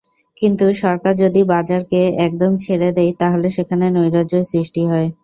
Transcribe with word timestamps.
কিন্তু 0.37 0.65
সরকার 0.81 1.13
যদি 1.23 1.41
বাজারকে 1.51 1.99
একদম 2.27 2.51
ছেড়ে 2.63 2.89
দেয়, 2.97 3.11
তাহলে 3.21 3.47
সেখানে 3.57 3.85
নৈরাজ্যই 3.95 4.45
সৃষ্টি 4.51 4.81
হয়। 4.91 5.07